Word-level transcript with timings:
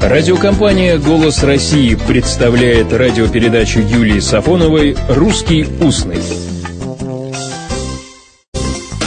Радиокомпания 0.00 0.96
«Голос 0.96 1.42
России» 1.42 1.96
представляет 1.96 2.92
радиопередачу 2.92 3.80
Юлии 3.80 4.20
Сафоновой 4.20 4.96
«Русский 5.08 5.66
устный». 5.80 6.22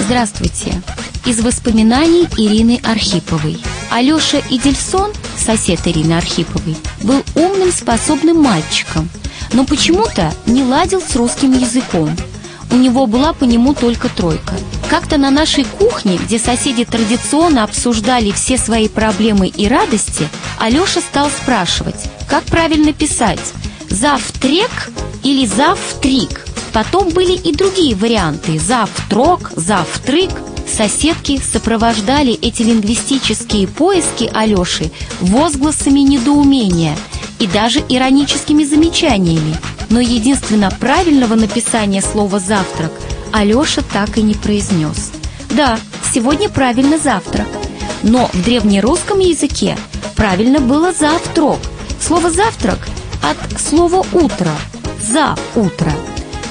Здравствуйте! 0.00 0.80
Из 1.26 1.40
воспоминаний 1.40 2.26
Ирины 2.38 2.80
Архиповой. 2.82 3.58
Алеша 3.90 4.38
Идельсон, 4.48 5.12
сосед 5.36 5.80
Ирины 5.84 6.14
Архиповой, 6.14 6.76
был 7.02 7.22
умным, 7.34 7.70
способным 7.70 8.42
мальчиком, 8.42 9.10
но 9.52 9.66
почему-то 9.66 10.32
не 10.46 10.64
ладил 10.64 11.02
с 11.02 11.14
русским 11.16 11.52
языком. 11.52 12.10
У 12.72 12.76
него 12.76 13.06
была 13.06 13.34
по 13.34 13.44
нему 13.44 13.74
только 13.74 14.08
тройка– 14.08 14.54
как-то 14.88 15.18
на 15.18 15.30
нашей 15.30 15.64
кухне, 15.64 16.18
где 16.18 16.38
соседи 16.38 16.84
традиционно 16.84 17.64
обсуждали 17.64 18.30
все 18.30 18.56
свои 18.56 18.88
проблемы 18.88 19.48
и 19.48 19.68
радости, 19.68 20.28
Алеша 20.58 21.00
стал 21.00 21.30
спрашивать, 21.30 22.10
как 22.28 22.44
правильно 22.44 22.92
писать 22.92 23.40
«завтрек» 23.90 24.90
или 25.22 25.46
«завтрик». 25.46 26.46
Потом 26.72 27.10
были 27.10 27.32
и 27.32 27.54
другие 27.54 27.94
варианты 27.94 28.58
«завтрок», 28.58 29.52
«завтрык». 29.56 30.30
Соседки 30.66 31.40
сопровождали 31.40 32.32
эти 32.32 32.62
лингвистические 32.62 33.66
поиски 33.66 34.30
Алеши 34.34 34.90
возгласами 35.20 36.00
недоумения 36.00 36.96
и 37.38 37.46
даже 37.46 37.82
ироническими 37.88 38.64
замечаниями. 38.64 39.56
Но 39.88 40.00
единственно 40.00 40.70
правильного 40.70 41.34
написания 41.34 42.02
слова 42.02 42.38
«завтрак» 42.38 42.92
Алеша 43.32 43.82
так 43.82 44.18
и 44.18 44.22
не 44.22 44.34
произнес. 44.34 45.12
Да, 45.50 45.78
сегодня 46.12 46.48
правильно 46.48 46.98
завтрак. 46.98 47.46
Но 48.02 48.30
в 48.32 48.44
древнерусском 48.44 49.18
языке 49.18 49.76
правильно 50.14 50.60
было 50.60 50.92
завтрак. 50.92 51.58
Слово 52.00 52.30
«завтрак» 52.30 52.78
от 53.22 53.60
слова 53.60 54.06
«утро», 54.12 54.52
«за 55.00 55.34
утро». 55.54 55.92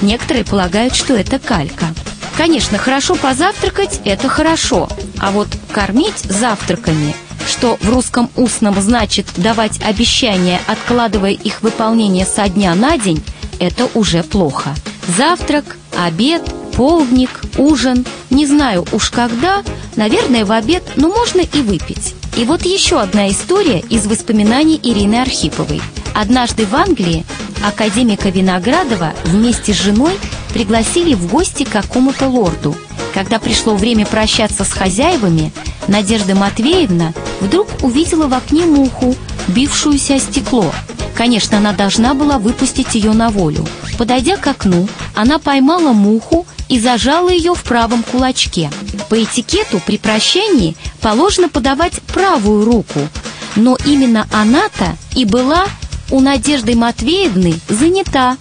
Некоторые 0.02 0.44
полагают, 0.44 0.94
что 0.94 1.14
это 1.14 1.38
калька. 1.38 1.86
Конечно, 2.36 2.78
хорошо 2.78 3.16
позавтракать– 3.16 4.00
это 4.04 4.28
хорошо, 4.28 4.88
а 5.18 5.32
вот 5.32 5.48
кормить 5.72 6.18
завтраками, 6.18 7.14
что 7.48 7.78
в 7.80 7.88
русском 7.88 8.30
устном 8.36 8.80
значит 8.80 9.26
давать 9.36 9.80
обещания, 9.82 10.60
откладывая 10.68 11.32
их 11.32 11.62
выполнение 11.62 12.26
со 12.26 12.48
дня 12.48 12.74
на 12.74 12.96
день, 12.96 13.24
это 13.58 13.88
уже 13.94 14.22
плохо. 14.22 14.70
Завтрак, 15.16 15.76
обед– 15.96 16.42
полдник, 16.78 17.40
ужин, 17.56 18.06
не 18.30 18.46
знаю 18.46 18.86
уж 18.92 19.10
когда, 19.10 19.64
наверное, 19.96 20.44
в 20.44 20.52
обед, 20.52 20.84
но 20.94 21.08
можно 21.08 21.40
и 21.40 21.60
выпить. 21.60 22.14
И 22.36 22.44
вот 22.44 22.64
еще 22.64 23.00
одна 23.00 23.28
история 23.28 23.80
из 23.80 24.06
воспоминаний 24.06 24.78
Ирины 24.80 25.16
Архиповой. 25.16 25.82
Однажды 26.14 26.66
в 26.66 26.76
Англии 26.76 27.26
академика 27.66 28.28
Виноградова 28.28 29.12
вместе 29.24 29.74
с 29.74 29.76
женой 29.76 30.12
пригласили 30.54 31.14
в 31.14 31.26
гости 31.26 31.64
какому-то 31.64 32.28
лорду. 32.28 32.76
Когда 33.12 33.40
пришло 33.40 33.74
время 33.74 34.06
прощаться 34.06 34.64
с 34.64 34.70
хозяевами, 34.70 35.50
Надежда 35.88 36.36
Матвеевна 36.36 37.12
вдруг 37.40 37.66
увидела 37.82 38.28
в 38.28 38.34
окне 38.34 38.66
муху, 38.66 39.16
бившуюся 39.48 40.14
о 40.14 40.20
стекло. 40.20 40.72
Конечно, 41.16 41.58
она 41.58 41.72
должна 41.72 42.14
была 42.14 42.38
выпустить 42.38 42.94
ее 42.94 43.14
на 43.14 43.30
волю. 43.30 43.66
Подойдя 43.98 44.36
к 44.36 44.46
окну, 44.46 44.88
она 45.16 45.40
поймала 45.40 45.92
муху 45.92 46.46
и 46.68 46.78
зажала 46.80 47.30
ее 47.30 47.54
в 47.54 47.62
правом 47.62 48.02
кулачке. 48.02 48.70
По 49.08 49.22
этикету 49.22 49.80
при 49.84 49.98
прощании 49.98 50.76
положено 51.00 51.48
подавать 51.48 52.00
правую 52.02 52.64
руку, 52.64 53.00
но 53.56 53.76
именно 53.86 54.26
она-то 54.32 54.96
и 55.14 55.24
была 55.24 55.66
у 56.10 56.20
Надежды 56.20 56.74
Матвеевны 56.74 57.54
занята. 57.68 58.36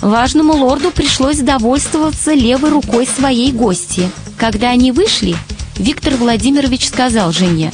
Важному 0.00 0.54
лорду 0.54 0.90
пришлось 0.90 1.38
довольствоваться 1.38 2.32
левой 2.32 2.70
рукой 2.70 3.06
своей 3.06 3.52
гости. 3.52 4.10
Когда 4.36 4.70
они 4.70 4.90
вышли, 4.90 5.36
Виктор 5.76 6.14
Владимирович 6.14 6.88
сказал 6.88 7.32
жене, 7.32 7.72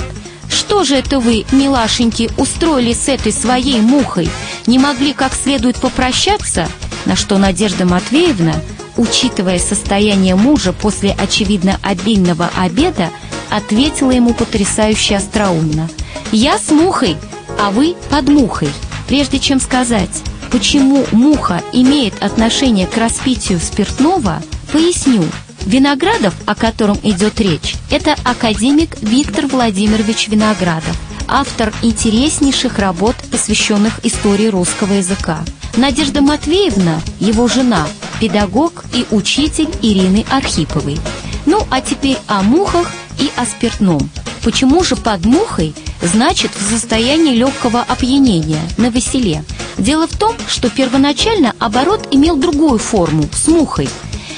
«Что 0.50 0.84
же 0.84 0.96
это 0.96 1.20
вы, 1.20 1.46
милашеньки, 1.52 2.30
устроили 2.36 2.92
с 2.92 3.08
этой 3.08 3.32
своей 3.32 3.80
мухой? 3.80 4.28
Не 4.66 4.78
могли 4.78 5.12
как 5.12 5.32
следует 5.34 5.76
попрощаться?» 5.76 6.68
На 7.06 7.16
что 7.16 7.38
Надежда 7.38 7.86
Матвеевна 7.86 8.54
учитывая 8.98 9.58
состояние 9.58 10.34
мужа 10.34 10.74
после, 10.74 11.16
очевидно, 11.18 11.78
обильного 11.82 12.50
обеда, 12.58 13.08
ответила 13.48 14.10
ему 14.10 14.34
потрясающе 14.34 15.16
остроумно. 15.16 15.88
«Я 16.32 16.58
с 16.58 16.70
мухой, 16.70 17.16
а 17.58 17.70
вы 17.70 17.96
под 18.10 18.28
мухой». 18.28 18.68
Прежде 19.06 19.38
чем 19.38 19.58
сказать, 19.58 20.22
почему 20.50 21.06
муха 21.12 21.62
имеет 21.72 22.22
отношение 22.22 22.86
к 22.86 22.98
распитию 22.98 23.58
спиртного, 23.58 24.42
поясню. 24.70 25.24
Виноградов, 25.64 26.34
о 26.46 26.54
котором 26.54 26.98
идет 27.02 27.40
речь, 27.40 27.76
это 27.90 28.14
академик 28.24 29.00
Виктор 29.00 29.46
Владимирович 29.46 30.28
Виноградов, 30.28 30.96
автор 31.26 31.72
интереснейших 31.82 32.78
работ, 32.78 33.16
посвященных 33.30 34.04
истории 34.04 34.46
русского 34.46 34.94
языка. 34.94 35.40
Надежда 35.76 36.20
Матвеевна, 36.22 37.00
его 37.20 37.48
жена, 37.48 37.86
педагог 38.20 38.84
и 38.92 39.06
учитель 39.10 39.68
Ирины 39.82 40.24
Архиповой. 40.30 40.98
Ну, 41.46 41.60
а 41.70 41.80
теперь 41.80 42.18
о 42.26 42.42
мухах 42.42 42.90
и 43.18 43.30
о 43.36 43.44
спиртном. 43.44 44.10
Почему 44.42 44.84
же 44.84 44.96
под 44.96 45.24
мухой 45.24 45.74
значит 46.02 46.50
в 46.54 46.70
состоянии 46.70 47.34
легкого 47.34 47.82
опьянения, 47.82 48.60
на 48.76 48.90
веселе? 48.90 49.44
Дело 49.76 50.06
в 50.06 50.16
том, 50.16 50.34
что 50.46 50.70
первоначально 50.70 51.54
оборот 51.58 52.08
имел 52.10 52.36
другую 52.36 52.78
форму– 52.78 53.28
с 53.32 53.48
мухой. 53.48 53.88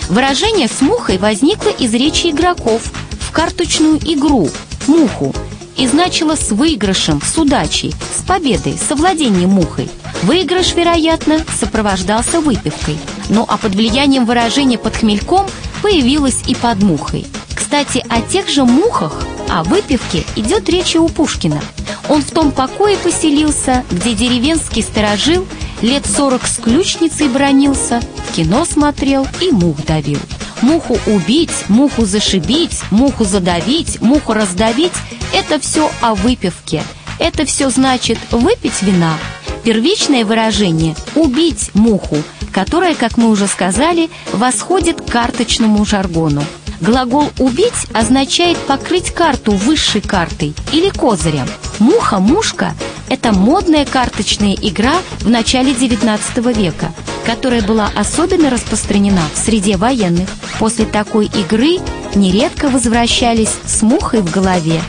Выражение 0.08 0.69
«с 0.69 0.80
мухой» 0.80 1.19
возникло 1.19 1.70
из 1.70 1.94
речи 1.94 2.28
игроков 2.28 2.90
в 3.20 3.30
карточную 3.30 3.98
игру 3.98 4.50
«муху» 4.86 5.34
и 5.80 5.86
значило 5.86 6.36
«с 6.36 6.50
выигрышем», 6.50 7.22
«с 7.22 7.38
удачей», 7.38 7.94
«с 8.14 8.22
победой», 8.22 8.76
«с 8.76 8.92
овладением 8.92 9.50
мухой». 9.50 9.88
Выигрыш, 10.22 10.74
вероятно, 10.74 11.38
сопровождался 11.58 12.42
выпивкой. 12.42 12.98
Ну 13.30 13.46
а 13.48 13.56
под 13.56 13.74
влиянием 13.74 14.26
выражения 14.26 14.76
«под 14.76 14.96
хмельком» 14.96 15.46
появилась 15.80 16.42
и 16.46 16.54
под 16.54 16.82
мухой. 16.82 17.26
Кстати, 17.54 18.04
о 18.10 18.20
тех 18.20 18.50
же 18.50 18.64
мухах, 18.64 19.24
о 19.48 19.64
выпивке 19.64 20.24
идет 20.36 20.69
речь 20.69 20.96
у 20.96 21.08
Пушкина. 21.08 21.62
Он 22.10 22.22
в 22.22 22.30
том 22.30 22.52
покое 22.52 22.98
поселился, 22.98 23.82
где 23.90 24.12
деревенский 24.12 24.82
сторожил 24.82 25.46
лет 25.80 26.04
сорок 26.04 26.46
с 26.46 26.58
ключницей 26.58 27.28
бронился, 27.28 28.02
в 28.28 28.34
кино 28.34 28.66
смотрел 28.66 29.26
и 29.40 29.50
мух 29.50 29.78
давил. 29.86 30.19
Муху 30.60 30.98
убить, 31.06 31.69
муху 31.69 32.04
зашибить, 32.04 32.80
муху 32.90 33.24
задавить, 33.24 34.02
муху 34.02 34.34
раздавить– 34.34 34.92
это 35.32 35.60
все 35.60 35.91
о 36.00 36.14
выпивке. 36.14 36.82
Это 37.18 37.44
все 37.44 37.70
значит 37.70 38.18
выпить 38.30 38.82
вина– 38.82 39.18
Первичное 39.62 40.24
выражение 40.24 40.96
«убить 41.14 41.70
муху», 41.74 42.16
которое, 42.52 42.94
как 42.94 43.18
мы 43.18 43.28
уже 43.28 43.46
сказали, 43.46 44.08
восходит 44.32 45.02
к 45.02 45.10
карточному 45.10 45.84
жаргону. 45.84 46.42
Глагол 46.80 47.30
«убить» 47.38 47.86
означает 47.92 48.56
покрыть 48.56 49.10
карту 49.10 49.52
высшей 49.52 50.00
картой 50.00 50.54
или 50.72 50.88
козырем. 50.88 51.46
Муха-мушка– 51.78 52.74
это 53.10 53.32
модная 53.32 53.84
карточная 53.84 54.54
игра 54.54 54.94
в 55.20 55.28
начале 55.28 55.72
XIX 55.72 56.19
века, 56.54 56.92
которая 57.26 57.60
была 57.60 57.90
особенно 57.94 58.48
распространена 58.48 59.22
в 59.34 59.38
среде 59.38 59.76
военных. 59.76 60.28
После 60.58 60.86
такой 60.86 61.26
игры 61.26 61.80
нередко 62.14 62.70
возвращались 62.70 63.52
с 63.66 63.82
мухой 63.82 64.22
в 64.22 64.30
голове, 64.30 64.80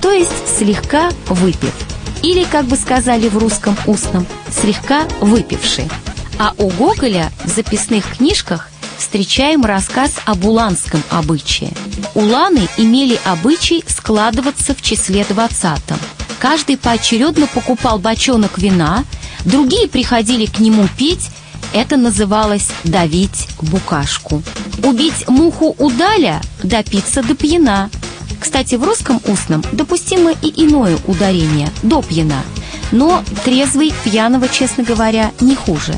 то 0.00 0.12
есть 0.12 0.58
слегка 0.58 1.10
выпив 1.26 1.74
или, 2.22 2.44
как 2.44 2.66
бы 2.66 2.76
сказали 2.76 3.28
в 3.28 3.38
русском 3.38 3.76
устном, 3.86 4.26
слегка 4.50 5.04
выпивший. 5.20 5.88
А 6.38 6.54
у 6.58 6.68
Гоголя 6.68 7.30
в 7.44 7.48
записных 7.48 8.16
книжках 8.16 8.68
встречаем 8.98 9.64
рассказ 9.64 10.12
об 10.24 10.44
уланском 10.44 11.02
обычае. 11.10 11.72
Уланы 12.14 12.68
имели 12.76 13.18
обычай 13.24 13.84
складываться 13.86 14.74
в 14.74 14.82
числе 14.82 15.24
двадцатом. 15.28 15.98
Каждый 16.38 16.76
поочередно 16.76 17.46
покупал 17.46 17.98
бочонок 17.98 18.58
вина, 18.58 19.04
другие 19.44 19.88
приходили 19.88 20.46
к 20.46 20.58
нему 20.58 20.88
пить, 20.96 21.30
это 21.72 21.96
называлось 21.96 22.68
«давить 22.84 23.48
букашку». 23.60 24.42
Убить 24.82 25.28
муху 25.28 25.74
удаля, 25.78 26.40
допиться 26.62 27.22
до 27.22 27.34
пьяна– 27.34 27.90
кстати, 28.40 28.74
в 28.74 28.84
русском 28.84 29.20
устном 29.26 29.62
допустимо 29.72 30.32
и 30.42 30.64
иное 30.64 30.98
ударение– 31.06 31.68
до 31.82 32.02
пьяна. 32.02 32.42
Но 32.90 33.22
трезвый 33.44 33.92
пьяного, 34.04 34.48
честно 34.48 34.82
говоря, 34.82 35.30
не 35.40 35.54
хуже. 35.54 35.94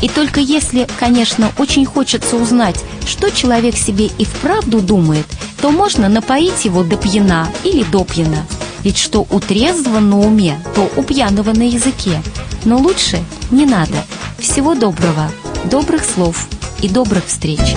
И 0.00 0.08
только 0.08 0.40
если, 0.40 0.88
конечно, 0.98 1.52
очень 1.58 1.86
хочется 1.86 2.36
узнать, 2.36 2.82
что 3.06 3.30
человек 3.30 3.76
себе 3.76 4.06
и 4.06 4.24
вправду 4.24 4.80
думает, 4.80 5.26
то 5.60 5.70
можно 5.70 6.08
напоить 6.08 6.64
его 6.64 6.82
до 6.82 6.96
пьяна 6.96 7.48
или 7.62 7.84
до 7.84 8.04
пьяна. 8.04 8.44
Ведь 8.82 8.98
что 8.98 9.24
у 9.30 9.38
трезвого 9.38 10.00
на 10.00 10.18
уме, 10.18 10.58
то 10.74 10.90
у 10.96 11.02
пьяного 11.04 11.52
на 11.52 11.62
языке. 11.62 12.20
Но 12.64 12.78
лучше 12.78 13.22
не 13.52 13.64
надо. 13.64 14.04
Всего 14.40 14.74
доброго, 14.74 15.30
добрых 15.70 16.04
слов 16.04 16.48
и 16.80 16.88
добрых 16.88 17.26
встреч. 17.26 17.76